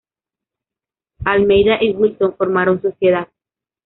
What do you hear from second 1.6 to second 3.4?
y Wilson formaron sociedad.